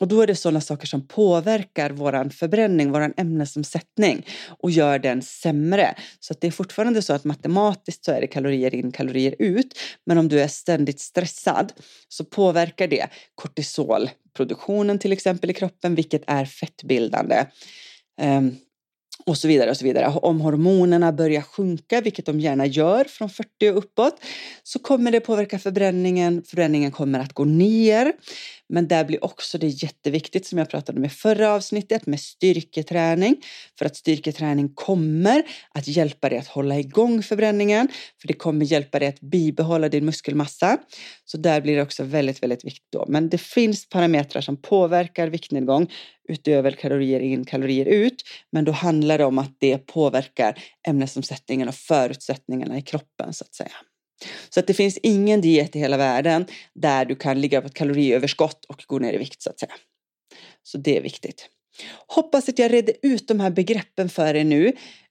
Och 0.00 0.08
då 0.08 0.20
är 0.20 0.26
det 0.26 0.34
sådana 0.34 0.60
saker 0.60 0.86
som 0.86 1.06
påverkar 1.06 1.90
våran 1.90 2.30
förbränning, 2.30 2.92
våran 2.92 3.14
ämnesomsättning 3.16 4.26
och 4.58 4.70
gör 4.70 4.98
den 4.98 5.22
sämre. 5.22 5.94
Så 6.20 6.32
att 6.32 6.40
det 6.40 6.46
är 6.46 6.50
fortfarande 6.50 7.02
så 7.02 7.12
att 7.12 7.24
matematiskt 7.24 8.04
så 8.04 8.12
är 8.12 8.20
det 8.20 8.26
kalorier 8.26 8.74
in, 8.74 8.92
kalorier 8.92 9.34
ut. 9.38 9.78
Men 10.06 10.18
om 10.18 10.28
du 10.28 10.40
är 10.40 10.48
ständigt 10.48 11.00
stressad 11.00 11.72
så 12.08 12.24
påverkar 12.24 12.88
det 12.88 13.06
kortisolproduktionen 13.34 14.98
till 14.98 15.12
exempel 15.12 15.50
i 15.50 15.54
kroppen, 15.54 15.94
vilket 15.94 16.22
är 16.26 16.44
fettbildande. 16.44 17.44
Um, 18.20 18.56
och 19.26 19.38
så 19.38 19.48
vidare 19.48 19.70
och 19.70 19.76
så 19.76 19.84
vidare. 19.84 20.06
Om 20.06 20.40
hormonerna 20.40 21.12
börjar 21.12 21.42
sjunka, 21.42 22.00
vilket 22.00 22.26
de 22.26 22.40
gärna 22.40 22.66
gör 22.66 23.04
från 23.04 23.30
40 23.30 23.70
och 23.70 23.78
uppåt, 23.78 24.24
så 24.62 24.78
kommer 24.78 25.10
det 25.10 25.20
påverka 25.20 25.58
förbränningen. 25.58 26.42
Förbränningen 26.46 26.90
kommer 26.90 27.18
att 27.18 27.32
gå 27.32 27.44
ner. 27.44 28.12
Men 28.68 28.88
där 28.88 29.04
blir 29.04 29.24
också 29.24 29.58
det 29.58 29.66
jätteviktigt 29.66 30.46
som 30.46 30.58
jag 30.58 30.70
pratade 30.70 30.98
om 30.98 31.04
i 31.04 31.08
förra 31.08 31.52
avsnittet 31.52 32.06
med 32.06 32.20
styrketräning. 32.20 33.36
För 33.78 33.86
att 33.86 33.96
styrketräning 33.96 34.68
kommer 34.74 35.42
att 35.74 35.88
hjälpa 35.88 36.28
dig 36.28 36.38
att 36.38 36.46
hålla 36.46 36.78
igång 36.78 37.22
förbränningen. 37.22 37.88
För 38.20 38.28
det 38.28 38.34
kommer 38.34 38.64
hjälpa 38.64 38.98
dig 38.98 39.08
att 39.08 39.20
bibehålla 39.20 39.88
din 39.88 40.04
muskelmassa. 40.04 40.78
Så 41.24 41.36
där 41.36 41.60
blir 41.60 41.76
det 41.76 41.82
också 41.82 42.04
väldigt, 42.04 42.42
väldigt 42.42 42.64
viktigt 42.64 42.92
då. 42.92 43.04
Men 43.08 43.28
det 43.28 43.38
finns 43.38 43.88
parametrar 43.88 44.42
som 44.42 44.56
påverkar 44.56 45.28
viktnedgång 45.28 45.90
utöver 46.28 46.70
kalorier 46.70 47.20
in, 47.20 47.44
kalorier 47.44 47.86
ut. 47.86 48.22
Men 48.52 48.64
då 48.64 48.72
handlar 48.72 49.18
det 49.18 49.24
om 49.24 49.38
att 49.38 49.56
det 49.58 49.78
påverkar 49.78 50.58
ämnesomsättningen 50.88 51.68
och 51.68 51.74
förutsättningarna 51.74 52.78
i 52.78 52.82
kroppen 52.82 53.32
så 53.32 53.44
att 53.44 53.54
säga. 53.54 53.72
Så 54.50 54.60
att 54.60 54.66
det 54.66 54.74
finns 54.74 54.98
ingen 55.02 55.40
diet 55.40 55.76
i 55.76 55.78
hela 55.78 55.96
världen 55.96 56.46
där 56.74 57.04
du 57.04 57.16
kan 57.16 57.40
ligga 57.40 57.60
på 57.60 57.66
ett 57.66 57.74
kaloriöverskott 57.74 58.64
och 58.64 58.84
gå 58.86 58.98
ner 58.98 59.12
i 59.12 59.18
vikt 59.18 59.42
så 59.42 59.50
att 59.50 59.60
säga. 59.60 59.72
Så 60.62 60.78
det 60.78 60.96
är 60.96 61.02
viktigt. 61.02 61.48
Hoppas 62.06 62.48
att 62.48 62.58
jag 62.58 62.72
redde 62.72 62.92
ut 63.06 63.28
de 63.28 63.40
här 63.40 63.50
begreppen 63.50 64.08
för 64.08 64.34
er 64.34 64.44
nu. 64.44 64.66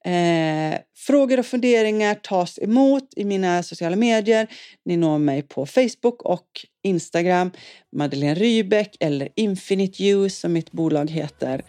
Eh, 0.06 0.80
frågor 0.98 1.40
och 1.40 1.46
funderingar 1.46 2.16
tas 2.16 2.60
emot 2.60 3.14
i 3.16 3.26
mina 3.26 3.64
sociala 3.64 3.96
medier. 3.96 4.48
Ni 4.86 4.98
når 4.98 5.18
mig 5.18 5.42
på 5.42 5.66
Facebook 5.66 6.22
och 6.22 6.66
Instagram, 6.84 7.52
Madeleine 7.96 8.36
Rybeck 8.36 8.98
eller 9.00 9.30
Infinite 9.36 10.04
Use 10.04 10.36
som 10.40 10.54
mitt 10.54 10.72
bolag 10.72 11.10
heter. 11.10 11.62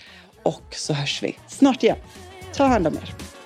Och 0.42 0.74
så 0.74 0.92
hörs 0.92 1.22
vi 1.22 1.36
snart 1.48 1.82
igen. 1.82 1.98
Ta 2.54 2.64
hand 2.64 2.86
om 2.86 2.94
er. 2.94 3.37